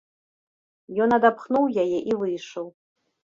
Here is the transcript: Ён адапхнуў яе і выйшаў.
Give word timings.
Ён 1.05 1.09
адапхнуў 1.17 1.69
яе 1.83 1.99
і 2.13 2.17
выйшаў. 2.21 2.65